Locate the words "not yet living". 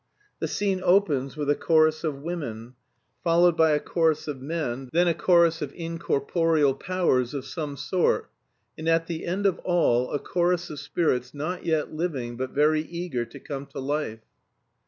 11.35-12.35